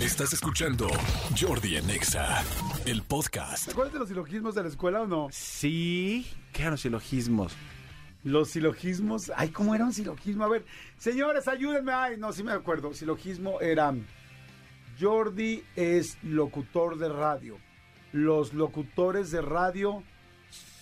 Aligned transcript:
Estás 0.00 0.32
escuchando 0.32 0.88
Jordi 1.38 1.76
en 1.76 1.90
Exa, 1.90 2.42
el 2.86 3.02
podcast. 3.02 3.66
¿Te 3.66 3.72
acuerdas 3.72 3.92
de 3.92 3.98
los 3.98 4.08
silogismos 4.08 4.54
de 4.54 4.62
la 4.62 4.68
escuela 4.68 5.02
o 5.02 5.06
no? 5.06 5.28
Sí, 5.30 6.26
¿qué 6.52 6.62
eran 6.62 6.72
los 6.72 6.80
silogismos? 6.80 7.52
Los 8.24 8.48
silogismos. 8.48 9.30
Ay, 9.36 9.50
¿cómo 9.50 9.74
era 9.74 9.84
un 9.84 9.92
silogismo? 9.92 10.44
A 10.44 10.48
ver, 10.48 10.64
señores, 10.96 11.46
ayúdenme. 11.46 11.92
Ay, 11.92 12.16
no, 12.16 12.32
sí 12.32 12.42
me 12.42 12.52
acuerdo. 12.52 12.94
Silogismo 12.94 13.60
era. 13.60 13.94
Jordi 14.98 15.62
es 15.76 16.16
locutor 16.22 16.98
de 16.98 17.08
radio. 17.08 17.58
Los 18.12 18.54
locutores 18.54 19.30
de 19.30 19.42
radio 19.42 20.02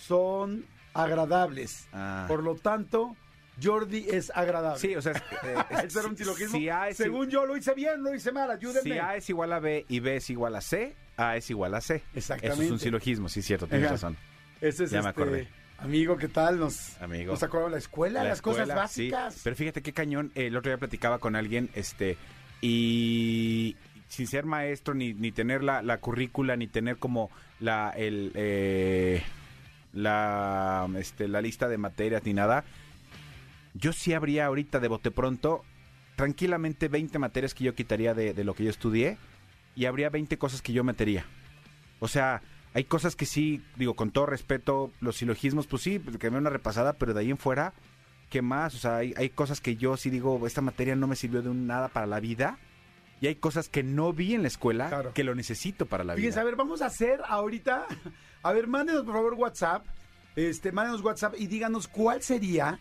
son 0.00 0.64
agradables. 0.94 1.88
Ah. 1.92 2.26
Por 2.28 2.42
lo 2.42 2.54
tanto, 2.54 3.16
Jordi 3.62 4.06
es 4.08 4.30
agradable. 4.34 4.78
Sí, 4.78 4.94
o 4.96 5.02
sea, 5.02 5.12
eh, 5.44 5.84
¿Ese 5.84 5.98
era 5.98 6.08
un 6.08 6.16
silogismo? 6.16 6.58
Si 6.58 6.68
A 6.68 6.88
es, 6.88 6.96
Según 6.96 7.28
yo 7.28 7.46
lo 7.46 7.56
hice 7.56 7.74
bien, 7.74 8.02
lo 8.02 8.14
hice 8.14 8.32
mal. 8.32 8.50
Ayúdenme. 8.50 8.82
si 8.82 8.98
A 8.98 9.16
es 9.16 9.28
igual 9.30 9.52
a 9.52 9.60
B 9.60 9.84
y 9.88 10.00
B 10.00 10.16
es 10.16 10.30
igual 10.30 10.56
a 10.56 10.60
C, 10.60 10.94
A 11.16 11.36
es 11.36 11.50
igual 11.50 11.74
a 11.74 11.80
C. 11.80 12.02
Exactamente. 12.14 12.54
Eso 12.54 12.62
es 12.62 12.70
un 12.70 12.78
silogismo, 12.78 13.28
sí, 13.28 13.42
cierto, 13.42 13.66
tienes 13.66 13.86
Ajá. 13.86 13.94
razón. 13.94 14.16
Ese 14.60 14.84
es 14.84 14.90
Ya 14.90 15.02
me 15.02 15.08
este, 15.10 15.22
acordé. 15.22 15.48
Amigo, 15.78 16.16
¿qué 16.18 16.28
tal? 16.28 16.58
Nos, 16.58 17.00
Amigo. 17.00 17.32
nos 17.32 17.40
de 17.40 17.70
la 17.70 17.78
escuela, 17.78 18.22
La 18.22 18.30
las 18.30 18.42
cosas 18.42 18.68
escuela, 18.68 18.88
sí. 18.88 19.10
básicas. 19.10 19.40
Pero 19.42 19.56
fíjate 19.56 19.82
qué 19.82 19.92
cañón. 19.92 20.30
El 20.34 20.54
otro 20.56 20.70
día 20.70 20.78
platicaba 20.78 21.18
con 21.18 21.36
alguien, 21.36 21.70
este, 21.74 22.18
y 22.60 23.76
sin 24.08 24.26
ser 24.26 24.44
maestro, 24.44 24.92
ni, 24.92 25.14
ni 25.14 25.32
tener 25.32 25.62
la, 25.62 25.80
la 25.80 25.98
currícula, 25.98 26.56
ni 26.56 26.66
tener 26.66 26.98
como 26.98 27.30
la, 27.60 27.94
el, 27.96 28.32
eh, 28.34 29.22
la, 29.94 30.86
este, 30.98 31.28
la 31.28 31.40
lista 31.40 31.66
de 31.68 31.78
materias, 31.78 32.24
ni 32.24 32.34
nada. 32.34 32.64
Yo 33.74 33.92
sí 33.92 34.12
habría 34.12 34.46
ahorita 34.46 34.80
de 34.80 34.88
bote 34.88 35.10
pronto 35.10 35.64
tranquilamente 36.16 36.88
20 36.88 37.18
materias 37.18 37.54
que 37.54 37.64
yo 37.64 37.74
quitaría 37.74 38.14
de, 38.14 38.34
de 38.34 38.44
lo 38.44 38.54
que 38.54 38.64
yo 38.64 38.70
estudié 38.70 39.16
y 39.74 39.86
habría 39.86 40.10
20 40.10 40.36
cosas 40.38 40.60
que 40.62 40.72
yo 40.72 40.84
metería. 40.84 41.24
O 42.00 42.08
sea, 42.08 42.42
hay 42.74 42.84
cosas 42.84 43.16
que 43.16 43.26
sí, 43.26 43.62
digo, 43.76 43.94
con 43.94 44.10
todo 44.10 44.26
respeto, 44.26 44.92
los 45.00 45.16
silogismos, 45.16 45.66
pues 45.66 45.82
sí, 45.82 45.98
que 46.18 46.30
me 46.30 46.38
una 46.38 46.50
repasada, 46.50 46.94
pero 46.94 47.14
de 47.14 47.20
ahí 47.20 47.30
en 47.30 47.38
fuera, 47.38 47.72
¿qué 48.28 48.42
más? 48.42 48.74
O 48.74 48.78
sea, 48.78 48.96
hay, 48.96 49.14
hay 49.16 49.30
cosas 49.30 49.60
que 49.60 49.76
yo 49.76 49.96
sí 49.96 50.10
digo, 50.10 50.46
esta 50.46 50.60
materia 50.60 50.94
no 50.96 51.06
me 51.06 51.16
sirvió 51.16 51.42
de 51.42 51.48
un 51.48 51.66
nada 51.66 51.88
para 51.88 52.06
la 52.06 52.20
vida. 52.20 52.58
Y 53.22 53.26
hay 53.26 53.34
cosas 53.34 53.68
que 53.68 53.82
no 53.82 54.14
vi 54.14 54.34
en 54.34 54.42
la 54.42 54.48
escuela 54.48 54.88
Claro. 54.88 55.12
que 55.12 55.24
lo 55.24 55.34
necesito 55.34 55.84
para 55.86 56.04
la 56.04 56.14
Fíjense, 56.14 56.38
a 56.38 56.42
vida. 56.42 56.50
ver, 56.50 56.56
vamos 56.56 56.80
a 56.80 56.86
hacer 56.86 57.20
ahorita. 57.28 57.86
A 58.42 58.52
ver, 58.52 58.66
mándenos 58.66 59.04
por 59.04 59.12
favor 59.14 59.34
WhatsApp. 59.34 59.84
Este, 60.36 60.72
mándenos 60.72 61.02
WhatsApp 61.02 61.34
y 61.38 61.46
díganos 61.46 61.86
cuál 61.86 62.22
sería 62.22 62.80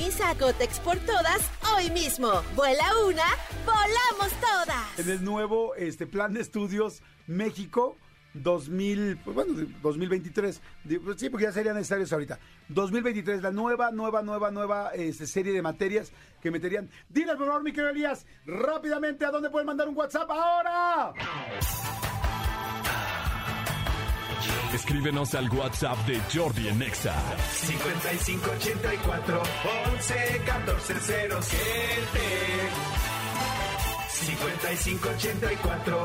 Sintoniza 0.00 0.30
a 0.30 0.34
por 0.82 0.96
todas 1.00 1.50
hoy 1.76 1.90
mismo. 1.90 2.30
Vuela 2.56 2.84
una, 3.06 3.22
volamos 3.66 4.32
todas. 4.40 4.98
En 4.98 5.10
el 5.10 5.22
nuevo 5.22 5.74
este, 5.74 6.06
plan 6.06 6.32
de 6.32 6.40
estudios 6.40 7.02
México 7.26 7.98
2000, 8.32 9.18
pues, 9.22 9.34
bueno, 9.34 9.52
2023. 9.82 10.62
Di- 10.84 10.98
pues 11.00 11.20
Sí, 11.20 11.28
porque 11.28 11.44
ya 11.44 11.52
serían 11.52 11.74
necesarios 11.76 12.10
ahorita. 12.14 12.38
2023, 12.68 13.42
la 13.42 13.50
nueva, 13.50 13.90
nueva, 13.90 14.22
nueva, 14.22 14.50
nueva 14.50 14.90
este, 14.94 15.26
serie 15.26 15.52
de 15.52 15.60
materias 15.60 16.12
que 16.40 16.50
meterían. 16.50 16.88
Diles, 17.10 17.36
por 17.36 17.46
favor, 17.48 17.62
mi 17.62 17.72
querido 17.72 17.90
Elías, 17.90 18.24
rápidamente, 18.46 19.26
¿a 19.26 19.30
dónde 19.30 19.50
pueden 19.50 19.66
mandar 19.66 19.86
un 19.86 19.96
WhatsApp 19.96 20.30
ahora? 20.30 21.12
Escríbenos 24.74 25.34
al 25.34 25.50
WhatsApp 25.50 25.98
de 26.06 26.20
Jordi 26.32 26.68
en 26.68 26.82
Exa. 26.82 27.14
5584 27.52 29.42
11 29.94 30.42
14 30.46 30.94
07 31.00 32.20
5584 34.26 36.02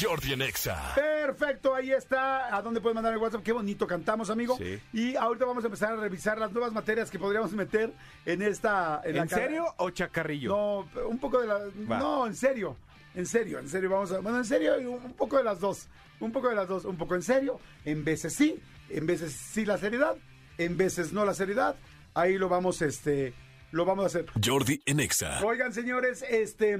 Jordi 0.00 0.32
en 0.32 0.42
Exa. 0.42 0.92
Perfecto, 0.94 1.74
ahí 1.74 1.92
está. 1.92 2.54
¿A 2.54 2.62
dónde 2.62 2.80
pueden 2.80 2.94
mandar 2.96 3.12
el 3.12 3.18
WhatsApp? 3.18 3.42
Qué 3.42 3.52
bonito 3.52 3.86
cantamos, 3.86 4.28
amigo. 4.30 4.56
Sí. 4.58 4.78
Y 4.92 5.16
ahorita 5.16 5.44
vamos 5.44 5.64
a 5.64 5.68
empezar 5.68 5.92
a 5.92 5.96
revisar 5.96 6.38
las 6.38 6.52
nuevas 6.52 6.72
materias 6.72 7.10
que 7.10 7.18
podríamos 7.18 7.52
meter 7.52 7.92
en 8.26 8.42
esta. 8.42 9.00
En, 9.04 9.16
la 9.16 9.22
¿En 9.22 9.28
cara- 9.28 9.42
serio 9.42 9.64
o 9.78 9.90
chacarrillo? 9.90 10.48
No, 10.94 11.06
un 11.08 11.18
poco 11.18 11.40
de 11.40 11.46
la. 11.46 11.58
Va. 11.90 11.98
No, 11.98 12.26
en 12.26 12.34
serio. 12.34 12.76
En 13.14 13.26
serio, 13.26 13.60
en 13.60 13.68
serio, 13.68 13.88
vamos 13.90 14.10
a. 14.12 14.18
Bueno, 14.18 14.38
en 14.38 14.44
serio, 14.44 14.76
un 14.78 15.12
poco 15.14 15.36
de 15.36 15.44
las 15.44 15.60
dos. 15.60 15.86
Un 16.20 16.32
poco 16.32 16.48
de 16.48 16.56
las 16.56 16.66
dos. 16.68 16.84
Un 16.84 16.96
poco 16.96 17.14
en 17.14 17.22
serio. 17.22 17.60
En 17.84 18.04
veces 18.04 18.34
sí, 18.34 18.60
en 18.90 19.06
veces 19.06 19.32
sí 19.32 19.64
la 19.64 19.78
seriedad, 19.78 20.16
en 20.58 20.76
veces 20.76 21.12
no 21.12 21.24
la 21.24 21.34
seriedad. 21.34 21.76
Ahí 22.14 22.36
lo 22.38 22.48
vamos, 22.48 22.82
este. 22.82 23.32
Lo 23.70 23.84
vamos 23.84 24.04
a 24.04 24.06
hacer. 24.06 24.26
Jordi 24.44 24.82
en 24.86 25.00
Exa. 25.00 25.44
Oigan, 25.44 25.72
señores, 25.72 26.24
este. 26.28 26.78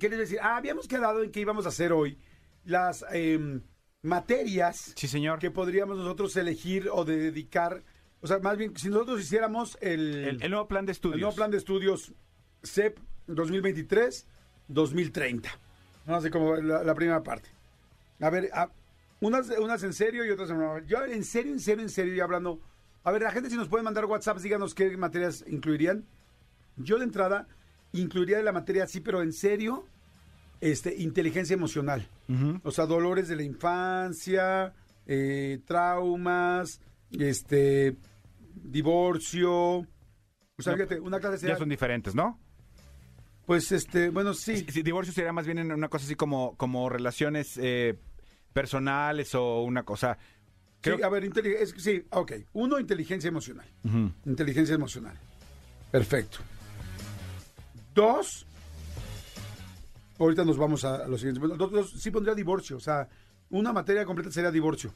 ¿Qué 0.00 0.08
les 0.08 0.18
decir? 0.18 0.38
Ah, 0.42 0.56
habíamos 0.56 0.88
quedado 0.88 1.22
en 1.22 1.30
que 1.30 1.40
íbamos 1.40 1.64
a 1.66 1.68
hacer 1.68 1.92
hoy 1.92 2.18
las 2.64 3.04
em, 3.12 3.62
materias 4.02 4.92
Sí, 4.96 5.06
señor. 5.08 5.38
que 5.38 5.50
podríamos 5.50 5.96
nosotros 5.98 6.36
elegir 6.36 6.88
o 6.92 7.04
de 7.04 7.16
dedicar. 7.16 7.82
O 8.20 8.26
sea, 8.26 8.38
más 8.40 8.56
bien, 8.56 8.76
si 8.76 8.88
nosotros 8.88 9.20
hiciéramos 9.20 9.78
el, 9.80 10.24
El, 10.24 10.42
el 10.42 10.50
nuevo 10.50 10.66
plan 10.66 10.86
de 10.86 10.92
estudios. 10.92 11.14
el 11.16 11.20
nuevo 11.20 11.36
plan 11.36 11.50
de 11.50 11.58
estudios 11.58 12.12
CEP 12.64 12.98
2023-2030. 14.68 15.48
No 16.06 16.20
sé 16.20 16.30
cómo 16.30 16.56
la, 16.56 16.82
la 16.82 16.94
primera 16.94 17.22
parte. 17.22 17.48
A 18.20 18.30
ver, 18.30 18.50
a- 18.52 18.70
unas, 19.20 19.48
unas 19.58 19.82
en 19.82 19.92
serio 19.92 20.24
y 20.24 20.30
otras 20.30 20.50
en 20.50 20.58
broma. 20.58 20.82
Yo 20.86 21.04
en 21.04 21.24
serio, 21.24 21.52
en 21.52 21.60
serio, 21.60 21.82
en 21.82 21.90
serio, 21.90 22.14
y 22.14 22.20
hablando. 22.20 22.60
A 23.04 23.12
ver, 23.12 23.22
la 23.22 23.30
gente 23.30 23.50
si 23.50 23.56
nos 23.56 23.68
puede 23.68 23.84
mandar 23.84 24.04
WhatsApp, 24.06 24.38
díganos 24.38 24.74
qué 24.74 24.96
materias 24.96 25.44
incluirían. 25.46 26.04
Yo 26.76 26.98
de 26.98 27.04
entrada 27.04 27.46
incluiría 27.92 28.42
la 28.42 28.52
materia, 28.52 28.86
sí, 28.86 29.00
pero 29.00 29.22
en 29.22 29.32
serio, 29.32 29.86
este, 30.60 30.94
inteligencia 30.96 31.54
emocional. 31.54 32.06
O 32.64 32.70
sea, 32.70 32.86
dolores 32.86 33.28
de 33.28 33.36
la 33.36 33.42
infancia, 33.42 34.72
eh, 35.06 35.60
traumas, 35.66 36.80
este, 37.18 37.96
divorcio. 38.54 39.52
O 40.58 40.62
sea, 40.62 40.72
No, 40.72 40.78
fíjate, 40.78 41.00
una 41.00 41.20
clase 41.20 41.38
sería, 41.38 41.54
Ya 41.54 41.58
son 41.58 41.68
diferentes, 41.68 42.14
¿no? 42.14 42.38
pues, 43.46 43.70
este, 43.72 44.08
bueno, 44.10 44.34
sí. 44.34 44.66
Sí, 44.68 44.82
divorcio 44.82 45.12
sería 45.12 45.32
más 45.32 45.46
bien 45.46 45.58
en 45.58 45.70
una 45.70 45.88
cosa 45.88 46.04
así 46.04 46.16
como, 46.16 46.56
como 46.56 46.88
relaciones 46.88 47.56
eh, 47.62 47.96
personales 48.52 49.34
o 49.36 49.62
una 49.62 49.84
cosa. 49.84 50.18
Creo 50.80 50.96
Sí, 50.96 51.02
a 51.02 51.08
ver, 51.08 51.24
es- 51.24 51.74
sí, 51.78 52.04
ok. 52.10 52.32
Uno, 52.54 52.78
inteligencia 52.80 53.28
emocional. 53.28 53.66
Inteligencia 54.24 54.74
emocional. 54.74 55.16
Perfecto. 55.92 56.38
Dos, 57.96 58.46
ahorita 60.18 60.44
nos 60.44 60.56
vamos 60.58 60.84
a, 60.84 60.96
a 60.96 61.08
lo 61.08 61.16
siguiente. 61.18 61.40
Bueno, 61.40 61.56
dos- 61.56 61.72
dos, 61.72 61.90
sí 61.90 62.10
pondría 62.12 62.34
divorcio, 62.34 62.76
o 62.76 62.80
sea, 62.80 63.08
una 63.50 63.72
materia 63.72 64.04
completa 64.04 64.30
sería 64.30 64.50
divorcio. 64.52 64.92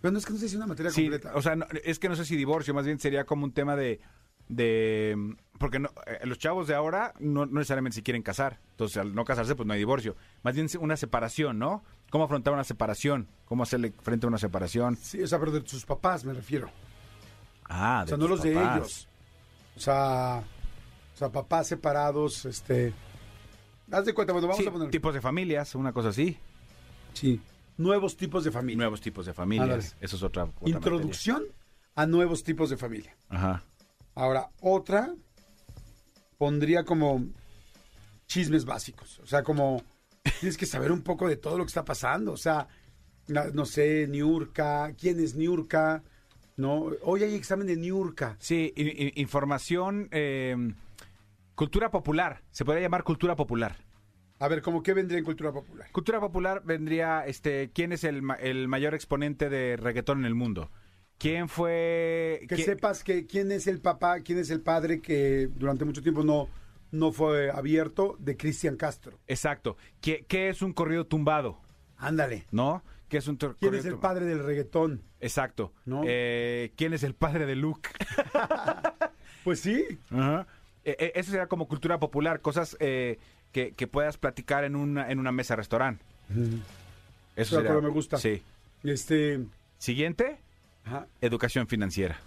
Pero 0.00 0.12
no 0.12 0.18
es 0.18 0.24
que 0.26 0.32
no 0.32 0.38
sé 0.38 0.48
si 0.48 0.56
una 0.56 0.66
materia 0.66 0.90
Sí, 0.92 1.02
completa. 1.08 1.32
o 1.34 1.42
sea, 1.42 1.56
no, 1.56 1.66
es 1.82 1.98
que 1.98 2.08
no 2.08 2.14
sé 2.16 2.24
si 2.24 2.36
divorcio, 2.36 2.72
más 2.72 2.86
bien 2.86 2.98
sería 3.00 3.24
como 3.24 3.44
un 3.44 3.52
tema 3.52 3.74
de... 3.74 4.00
de 4.48 5.34
porque 5.58 5.78
no, 5.78 5.88
eh, 6.06 6.20
los 6.26 6.38
chavos 6.38 6.66
de 6.68 6.74
ahora 6.74 7.14
no, 7.18 7.46
no 7.46 7.58
necesariamente 7.58 7.96
se 7.96 8.02
quieren 8.02 8.22
casar. 8.22 8.60
Entonces, 8.72 8.98
al 8.98 9.14
no 9.14 9.24
casarse, 9.24 9.54
pues 9.56 9.66
no 9.66 9.72
hay 9.72 9.78
divorcio. 9.78 10.14
Más 10.42 10.54
bien 10.54 10.68
una 10.80 10.96
separación, 10.96 11.58
¿no? 11.58 11.82
¿Cómo 12.10 12.24
afrontar 12.24 12.52
una 12.52 12.64
separación? 12.64 13.28
¿Cómo 13.46 13.62
hacerle 13.62 13.92
frente 14.02 14.26
a 14.26 14.28
una 14.28 14.38
separación? 14.38 14.96
Sí, 14.96 15.22
o 15.22 15.26
sea, 15.26 15.38
pero 15.40 15.52
de 15.52 15.66
sus 15.66 15.84
papás 15.86 16.24
me 16.24 16.32
refiero. 16.34 16.68
Ah, 17.64 18.02
O 18.04 18.08
sea, 18.08 18.16
no 18.18 18.28
los 18.28 18.42
de 18.42 18.52
ellos. 18.52 19.08
O 19.76 19.80
sea, 19.80 20.42
o 21.14 21.16
sea, 21.16 21.30
papás 21.30 21.68
separados, 21.68 22.44
este... 22.44 22.92
Haz 23.90 24.04
de 24.06 24.14
cuenta, 24.14 24.32
bueno, 24.32 24.48
vamos 24.48 24.62
Sí, 24.62 24.68
a 24.68 24.72
poner... 24.72 24.90
tipos 24.90 25.14
de 25.14 25.20
familias, 25.20 25.74
una 25.74 25.92
cosa 25.92 26.08
así. 26.08 26.36
Sí, 27.12 27.40
nuevos 27.76 28.16
tipos 28.16 28.44
de 28.44 28.50
familia. 28.50 28.78
Nuevos 28.78 29.00
tipos 29.00 29.26
de 29.26 29.32
familias. 29.34 29.96
Eso 30.00 30.16
es 30.16 30.22
otra, 30.22 30.44
otra 30.44 30.68
Introducción 30.68 31.44
a 31.94 32.06
nuevos 32.06 32.42
tipos 32.42 32.70
de 32.70 32.76
familia. 32.76 33.16
Ajá. 33.28 33.62
Ahora, 34.14 34.50
otra 34.60 35.14
pondría 36.38 36.84
como 36.84 37.24
chismes 38.26 38.64
básicos. 38.64 39.20
O 39.20 39.26
sea, 39.26 39.42
como 39.42 39.82
tienes 40.40 40.56
que 40.56 40.66
saber 40.66 40.90
un 40.90 41.02
poco 41.02 41.28
de 41.28 41.36
todo 41.36 41.58
lo 41.58 41.64
que 41.64 41.68
está 41.68 41.84
pasando. 41.84 42.32
O 42.32 42.36
sea, 42.36 42.66
no 43.28 43.64
sé, 43.66 44.06
Niurka, 44.08 44.92
quién 44.98 45.20
es 45.20 45.34
Niurka, 45.34 46.02
¿no? 46.56 46.90
Hoy 47.02 47.22
hay 47.22 47.34
examen 47.34 47.66
de 47.66 47.76
Niurka. 47.76 48.36
Sí, 48.40 48.72
información, 49.16 50.08
eh, 50.10 50.56
cultura 51.54 51.90
popular. 51.90 52.42
Se 52.50 52.64
podría 52.64 52.82
llamar 52.82 53.04
cultura 53.04 53.36
popular. 53.36 53.76
A 54.40 54.48
ver, 54.48 54.62
¿cómo 54.62 54.82
qué 54.82 54.92
vendría 54.94 55.18
en 55.18 55.24
cultura 55.24 55.52
popular? 55.52 55.88
Cultura 55.92 56.20
popular 56.20 56.62
vendría, 56.64 57.24
este, 57.26 57.70
¿quién 57.72 57.92
es 57.92 58.04
el, 58.04 58.20
ma- 58.22 58.34
el 58.34 58.66
mayor 58.68 58.94
exponente 58.94 59.48
de 59.48 59.76
reggaetón 59.76 60.18
en 60.20 60.24
el 60.26 60.34
mundo? 60.34 60.70
¿Quién 61.18 61.48
fue? 61.48 62.40
Que 62.48 62.56
quién- 62.56 62.66
sepas 62.66 63.04
que 63.04 63.26
quién 63.26 63.52
es 63.52 63.66
el 63.68 63.80
papá, 63.80 64.20
quién 64.20 64.38
es 64.38 64.50
el 64.50 64.60
padre 64.60 65.00
que 65.00 65.48
durante 65.54 65.84
mucho 65.84 66.02
tiempo 66.02 66.24
no, 66.24 66.48
no 66.90 67.12
fue 67.12 67.50
abierto 67.52 68.16
de 68.18 68.36
Cristian 68.36 68.76
Castro. 68.76 69.18
Exacto. 69.28 69.76
¿Qué, 70.00 70.24
qué 70.28 70.48
es 70.48 70.60
un 70.62 70.72
corrido 70.72 71.06
tumbado? 71.06 71.60
Ándale. 71.96 72.44
¿No? 72.50 72.82
¿Qué 73.08 73.18
es 73.18 73.28
un 73.28 73.38
tor- 73.38 73.54
¿Quién 73.56 73.68
corrido 73.70 73.78
es 73.80 73.84
el 73.86 73.92
tumbado? 73.92 74.14
padre 74.14 74.26
del 74.26 74.44
reggaetón? 74.44 75.02
Exacto. 75.20 75.72
¿No? 75.86 76.02
Eh, 76.04 76.72
¿Quién 76.76 76.92
es 76.92 77.04
el 77.04 77.14
padre 77.14 77.46
de 77.46 77.54
Luke? 77.54 77.88
Pues 79.44 79.60
sí. 79.60 79.84
Ajá. 80.10 80.46
Eh, 80.84 80.96
eh, 80.98 81.12
eso 81.14 81.30
sería 81.30 81.46
como 81.46 81.66
cultura 81.66 81.98
popular, 81.98 82.40
cosas 82.40 82.76
eh, 82.80 83.18
que, 83.52 83.72
que 83.72 83.86
puedas 83.86 84.18
platicar 84.18 84.64
en 84.64 84.76
una, 84.76 85.10
en 85.10 85.18
una 85.18 85.32
mesa 85.32 85.56
restaurante. 85.56 86.04
Eso 87.36 87.56
sería- 87.56 87.80
me 87.80 87.88
gusta. 87.88 88.16
Sí. 88.18 88.42
Este. 88.82 89.40
Siguiente, 89.78 90.38
ajá. 90.84 91.06
educación 91.20 91.66
financiera. 91.66 92.18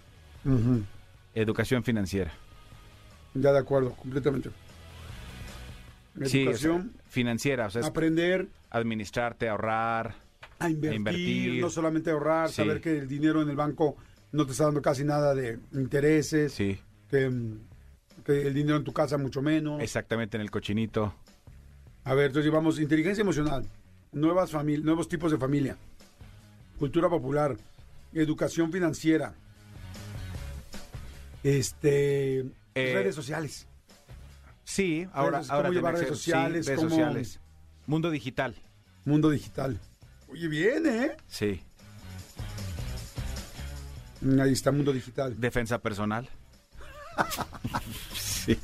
Educación 1.34 1.84
financiera. 1.84 2.32
Ya 3.34 3.52
de 3.52 3.58
acuerdo, 3.58 3.90
completamente. 3.92 4.50
Sí, 6.24 6.24
o 6.24 6.26
sea, 6.28 6.40
Educación, 6.42 6.92
financiera, 7.08 7.66
o 7.66 7.70
sea, 7.70 7.86
aprender 7.86 8.48
administrarte, 8.70 9.48
ahorrar. 9.48 10.14
a 10.58 10.68
invertir, 10.68 10.96
invertir. 10.96 11.60
no 11.60 11.70
solamente 11.70 12.10
ahorrar, 12.10 12.48
Sí. 12.48 12.56
saber 12.56 12.80
que 12.80 12.98
el 12.98 13.06
dinero 13.08 13.40
en 13.42 13.48
el 13.50 13.54
banco 13.56 13.96
no 14.32 14.44
te 14.44 14.52
está 14.52 14.64
dando 14.64 14.82
casi 14.82 15.04
nada 15.04 15.32
de 15.34 15.58
intereses, 15.72 16.52
Sí, 16.52 16.80
que, 17.08 17.30
mm, 17.30 17.58
el 18.28 18.54
dinero 18.54 18.76
en 18.76 18.84
tu 18.84 18.92
casa 18.92 19.16
mucho 19.18 19.40
menos. 19.42 19.80
exactamente 19.82 20.36
en 20.36 20.42
el 20.42 20.50
cochinito. 20.50 21.14
A 22.04 22.14
ver, 22.14 22.26
entonces 22.26 22.44
llevamos 22.50 22.78
inteligencia 22.78 23.22
emocional, 23.22 23.64
nuevas 24.12 24.52
nuevos 24.54 25.08
tipos 25.08 25.30
de 25.32 25.38
familia, 25.38 25.76
cultura 26.78 27.08
popular, 27.08 27.56
educación 28.12 28.70
financiera, 28.72 29.34
este, 31.42 32.40
Eh, 32.74 32.92
redes 32.94 33.14
sociales. 33.14 33.66
Sí, 34.64 35.06
ahora, 35.12 35.38
Redes- 35.38 35.50
ahora 35.50 35.68
cómo 35.68 35.74
llevar 35.74 35.94
redes 35.94 36.06
acceso- 36.10 36.16
sí, 36.18 36.30
sociales, 36.30 36.66
redes 36.66 36.78
cómo- 36.78 36.90
sociales. 36.90 37.40
Mundo 37.86 38.10
digital. 38.10 38.54
Mundo 39.04 39.30
digital. 39.30 39.78
Oye, 40.28 40.46
bien, 40.48 40.86
¿eh? 40.86 41.16
Sí. 41.26 41.62
Ahí 44.40 44.52
está, 44.52 44.70
mundo 44.72 44.92
digital. 44.92 45.38
Defensa 45.40 45.78
personal. 45.78 46.28
Sí. 48.14 48.58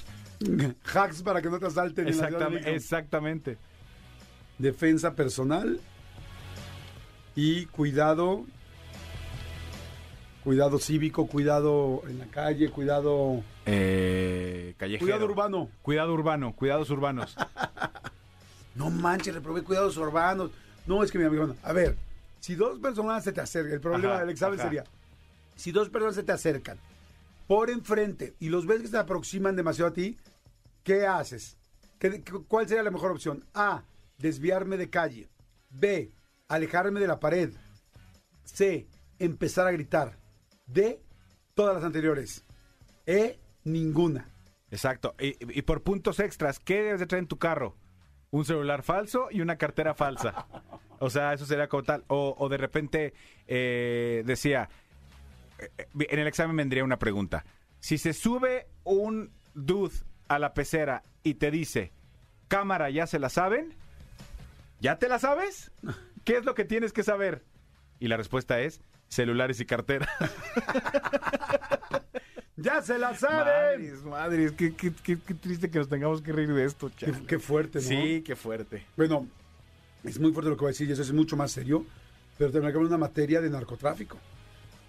Hacks 0.92 1.22
para 1.22 1.40
que 1.40 1.48
no 1.48 1.58
te 1.58 1.66
asalten 1.66 2.08
en 2.08 2.18
la 2.18 2.28
Exactamente. 2.70 3.56
Defensa 4.58 5.14
personal 5.14 5.80
y 7.34 7.66
cuidado, 7.66 8.44
cuidado 10.44 10.78
cívico, 10.78 11.26
cuidado 11.26 12.02
en 12.08 12.18
la 12.18 12.26
calle, 12.26 12.70
cuidado, 12.70 13.42
Eh, 13.66 14.74
callejero. 14.76 15.04
cuidado 15.06 15.24
urbano. 15.24 15.68
Cuidado 15.82 16.12
urbano, 16.12 16.52
cuidados 16.54 16.90
urbanos. 16.90 17.36
No 18.76 18.90
manches, 18.90 19.32
reprobé 19.32 19.62
cuidados 19.62 19.96
urbanos. 19.96 20.50
No, 20.84 21.04
es 21.04 21.12
que 21.12 21.18
mi 21.20 21.24
amigo, 21.24 21.54
a 21.62 21.72
ver, 21.72 21.94
si 22.40 22.56
dos 22.56 22.80
personas 22.80 23.22
se 23.22 23.30
te 23.32 23.40
acercan, 23.40 23.72
el 23.72 23.80
problema 23.80 24.14
Ajá, 24.14 24.20
del 24.22 24.30
examen 24.30 24.58
ajá. 24.58 24.68
sería, 24.68 24.84
si 25.54 25.70
dos 25.70 25.88
personas 25.90 26.16
se 26.16 26.24
te 26.24 26.32
acercan 26.32 26.76
por 27.46 27.70
enfrente 27.70 28.34
y 28.38 28.48
los 28.48 28.66
ves 28.66 28.82
que 28.82 28.88
se 28.88 28.98
aproximan 28.98 29.56
demasiado 29.56 29.90
a 29.90 29.94
ti, 29.94 30.16
¿qué 30.82 31.06
haces? 31.06 31.56
¿Qué- 31.98 32.22
qué- 32.22 32.42
¿Cuál 32.48 32.68
sería 32.68 32.82
la 32.82 32.90
mejor 32.90 33.10
opción? 33.12 33.44
A, 33.54 33.84
desviarme 34.18 34.76
de 34.76 34.90
calle. 34.90 35.28
B, 35.70 36.12
alejarme 36.48 37.00
de 37.00 37.06
la 37.08 37.20
pared. 37.20 37.50
C, 38.44 38.86
empezar 39.18 39.66
a 39.66 39.72
gritar. 39.72 40.18
D, 40.66 41.00
todas 41.54 41.74
las 41.74 41.84
anteriores. 41.84 42.44
E, 43.06 43.38
ninguna. 43.64 44.30
Exacto. 44.70 45.14
Y, 45.18 45.62
por 45.62 45.82
puntos 45.82 46.18
extras, 46.20 46.58
¿qué 46.58 46.82
debes 46.82 47.00
de 47.00 47.06
traer 47.06 47.22
en 47.22 47.28
tu 47.28 47.38
carro? 47.38 47.76
Un 48.30 48.44
celular 48.44 48.82
falso 48.82 49.28
y 49.30 49.40
una 49.40 49.56
cartera 49.56 49.94
falsa. 49.94 50.46
O 50.98 51.10
sea, 51.10 51.32
eso 51.32 51.46
sería 51.46 51.68
como 51.68 51.84
tal. 51.84 52.04
O, 52.08 52.48
de 52.48 52.56
repente 52.56 53.14
eh, 53.46 54.22
decía, 54.26 54.68
en 55.58 56.18
el 56.18 56.26
examen 56.26 56.56
vendría 56.56 56.84
una 56.84 56.98
pregunta. 56.98 57.44
Si 57.80 57.98
se 57.98 58.12
sube 58.12 58.66
un 58.84 59.30
dude 59.54 59.94
a 60.28 60.38
la 60.38 60.54
pecera 60.54 61.02
y 61.22 61.34
te 61.34 61.50
dice, 61.50 61.92
cámara, 62.48 62.90
¿ya 62.90 63.06
se 63.06 63.18
la 63.18 63.28
saben? 63.28 63.74
¿Ya 64.80 64.98
te 64.98 65.08
la 65.08 65.18
sabes? 65.18 65.70
¿Qué 66.24 66.36
es 66.38 66.44
lo 66.44 66.54
que 66.54 66.64
tienes 66.64 66.92
que 66.92 67.02
saber? 67.02 67.42
Y 68.00 68.08
la 68.08 68.16
respuesta 68.16 68.60
es, 68.60 68.80
celulares 69.08 69.60
y 69.60 69.66
cartera. 69.66 70.08
¡Ya 72.56 72.80
se 72.82 72.98
la 72.98 73.14
saben! 73.16 73.80
Madres, 73.82 74.02
madres, 74.04 74.52
qué, 74.52 74.74
qué- 74.74 74.92
qué- 75.02 75.18
qué 75.18 75.34
triste 75.34 75.70
que 75.70 75.78
nos 75.78 75.88
tengamos 75.88 76.22
que 76.22 76.32
reír 76.32 76.52
de 76.54 76.64
esto, 76.64 76.90
Qué, 76.96 77.12
qué 77.26 77.38
fuerte, 77.38 77.78
¿no? 77.80 77.84
Sí, 77.84 78.22
qué 78.24 78.36
fuerte. 78.36 78.86
Bueno, 78.96 79.26
es 80.04 80.18
muy 80.20 80.32
fuerte 80.32 80.50
lo 80.50 80.56
que 80.56 80.60
voy 80.60 80.68
a 80.68 80.72
decir 80.72 80.88
y 80.88 80.92
eso 80.92 81.02
es 81.02 81.12
mucho 81.12 81.36
más 81.36 81.50
serio, 81.50 81.84
pero 82.38 82.52
también 82.52 82.72
que 82.72 82.78
una 82.78 82.96
materia 82.96 83.40
de 83.40 83.50
narcotráfico. 83.50 84.18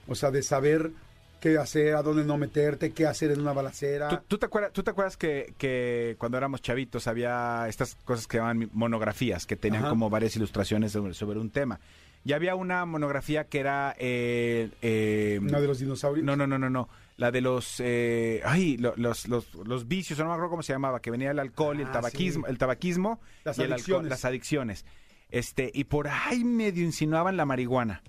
O 0.07 0.15
sea, 0.15 0.31
de 0.31 0.43
saber 0.43 0.91
qué 1.39 1.57
hacer, 1.57 1.95
a 1.95 2.01
dónde 2.01 2.23
no 2.23 2.37
meterte, 2.37 2.91
qué 2.91 3.05
hacer 3.05 3.31
en 3.31 3.41
una 3.41 3.53
balacera. 3.53 4.09
¿Tú, 4.09 4.17
tú 4.27 4.37
te 4.37 4.45
acuerdas, 4.47 4.71
tú 4.73 4.81
te 4.83 4.91
acuerdas 4.91 5.15
que, 5.17 5.53
que 5.57 6.15
cuando 6.17 6.37
éramos 6.37 6.61
chavitos 6.61 7.07
había 7.07 7.65
estas 7.67 7.95
cosas 8.03 8.25
que 8.27 8.37
llamaban 8.37 8.69
monografías, 8.73 9.45
que 9.45 9.55
tenían 9.55 9.83
Ajá. 9.83 9.89
como 9.89 10.09
varias 10.09 10.35
ilustraciones 10.35 10.91
sobre, 10.91 11.13
sobre 11.13 11.39
un 11.39 11.49
tema? 11.51 11.79
Y 12.23 12.33
había 12.33 12.55
una 12.55 12.85
monografía 12.85 13.43
que 13.43 13.59
era... 13.59 13.95
eh, 13.99 14.71
eh, 14.81 15.37
Una 15.41 15.59
de 15.61 15.67
los 15.67 15.77
dinosaurios. 15.77 16.25
No, 16.25 16.35
no, 16.35 16.47
no, 16.47 16.57
no, 16.57 16.71
no. 16.71 16.89
La 17.17 17.29
de 17.29 17.39
los... 17.41 17.75
eh, 17.79 18.41
ay, 18.43 18.77
lo- 18.77 18.95
los, 18.97 19.27
los, 19.27 19.53
los 19.53 19.87
vicios, 19.87 20.17
no 20.17 20.25
me 20.25 20.31
acuerdo 20.31 20.49
cómo 20.49 20.63
se 20.63 20.73
llamaba, 20.73 20.99
que 21.01 21.11
venía 21.11 21.29
el 21.29 21.37
alcohol 21.37 21.77
y 21.77 21.81
el 21.83 21.87
Ah, 21.89 21.91
tabaquismo, 21.91 22.45
sí. 22.47 22.51
el 22.51 22.57
tabaquismo 22.57 23.19
Las 23.43 23.59
y 23.59 23.61
el 23.61 23.65
alcohol, 23.73 23.77
adicciones. 23.97 24.09
las 24.09 24.25
adicciones. 24.25 24.85
Este, 25.29 25.69
y 25.71 25.83
por 25.83 26.07
ahí 26.07 26.43
medio 26.43 26.83
insinuaban 26.83 27.37
la 27.37 27.45
marihuana. 27.45 28.01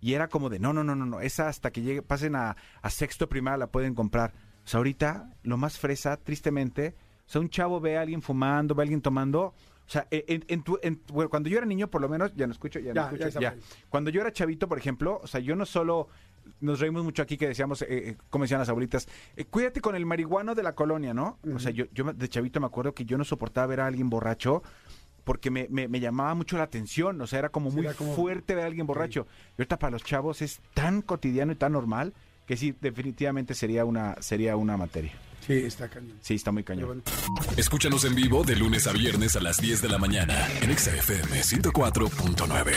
Y 0.00 0.14
era 0.14 0.28
como 0.28 0.48
de, 0.48 0.58
no, 0.58 0.72
no, 0.72 0.82
no, 0.84 0.94
no, 0.94 1.04
no, 1.06 1.20
esa 1.20 1.48
hasta 1.48 1.70
que 1.70 1.82
llegue, 1.82 2.02
pasen 2.02 2.34
a, 2.36 2.56
a 2.82 2.90
sexto 2.90 3.28
primaria 3.28 3.58
la 3.58 3.66
pueden 3.66 3.94
comprar. 3.94 4.32
O 4.64 4.68
sea, 4.68 4.78
ahorita, 4.78 5.30
lo 5.42 5.56
más 5.56 5.78
fresa, 5.78 6.16
tristemente, 6.16 6.94
o 7.26 7.30
sea, 7.30 7.40
un 7.40 7.50
chavo 7.50 7.80
ve 7.80 7.96
a 7.98 8.02
alguien 8.02 8.22
fumando, 8.22 8.74
ve 8.74 8.82
a 8.82 8.84
alguien 8.84 9.02
tomando. 9.02 9.42
O 9.42 9.92
sea, 9.92 10.06
en, 10.10 10.44
en 10.48 10.62
tu, 10.62 10.78
en- 10.82 11.02
bueno, 11.12 11.28
cuando 11.28 11.48
yo 11.48 11.58
era 11.58 11.66
niño, 11.66 11.88
por 11.90 12.00
lo 12.00 12.08
menos, 12.08 12.32
ya 12.36 12.46
no 12.46 12.52
escucho, 12.52 12.78
ya, 12.78 12.92
Ya, 12.94 13.02
no 13.02 13.06
escucho, 13.16 13.28
ya 13.40 13.40
ya. 13.40 13.56
Cuando 13.88 14.10
yo 14.10 14.20
era 14.20 14.32
chavito, 14.32 14.68
por 14.68 14.78
ejemplo, 14.78 15.20
o 15.22 15.26
sea, 15.26 15.40
yo 15.40 15.56
no 15.56 15.66
solo 15.66 16.08
nos 16.60 16.80
reímos 16.80 17.04
mucho 17.04 17.22
aquí 17.22 17.36
que 17.36 17.48
decíamos, 17.48 17.82
eh, 17.82 17.86
eh, 17.90 18.16
como 18.30 18.44
decían 18.44 18.60
las 18.60 18.68
abuelitas, 18.68 19.08
eh, 19.36 19.44
cuídate 19.44 19.80
con 19.80 19.94
el 19.96 20.06
marihuano 20.06 20.54
de 20.54 20.62
la 20.62 20.74
colonia, 20.74 21.12
¿no? 21.12 21.38
O 21.54 21.58
sea, 21.58 21.70
yo, 21.72 21.84
yo 21.92 22.04
de 22.12 22.28
chavito 22.28 22.60
me 22.60 22.66
acuerdo 22.66 22.94
que 22.94 23.04
yo 23.04 23.18
no 23.18 23.24
soportaba 23.24 23.66
ver 23.66 23.80
a 23.80 23.86
alguien 23.86 24.08
borracho 24.10 24.62
porque 25.24 25.50
me, 25.50 25.66
me- 25.70 25.88
me 25.88 26.00
llamaba 26.00 26.34
mucho 26.34 26.56
la 26.56 26.64
atención, 26.64 27.20
o 27.20 27.26
sea, 27.26 27.38
era 27.40 27.48
como 27.48 27.70
Sí, 27.70 27.76
muy 27.76 27.86
era 27.86 27.94
como- 27.94 28.14
fuerte 28.14 28.54
ver 28.54 28.64
a 28.64 28.66
alguien 28.66 28.86
borracho. 28.86 29.26
Y 29.56 29.62
ahorita 29.62 29.78
para 29.78 29.90
los 29.92 30.02
chavos 30.04 30.42
es 30.42 30.60
tan 30.74 31.02
cotidiano 31.02 31.52
y 31.52 31.56
tan 31.56 31.72
normal 31.72 32.12
que 32.46 32.56
sí, 32.56 32.74
definitivamente 32.80 33.54
sería 33.54 33.84
una, 33.84 34.16
sería 34.20 34.56
una 34.56 34.76
materia. 34.76 35.12
Sí, 35.46 35.54
está 35.54 35.88
cañón. 35.88 36.18
Sí, 36.20 36.34
está 36.34 36.52
muy 36.52 36.62
cañón. 36.64 36.86
bueno. 36.86 37.02
Escúchanos 37.56 38.04
en 38.04 38.14
vivo 38.14 38.44
de 38.44 38.56
lunes 38.56 38.86
a 38.86 38.92
viernes 38.92 39.36
a 39.36 39.40
las 39.40 39.56
10 39.56 39.80
de 39.82 39.88
la 39.88 39.98
mañana 39.98 40.46
en 40.60 40.70
Exa 40.70 40.94
FM 40.94 41.40
104.9. 41.42 42.72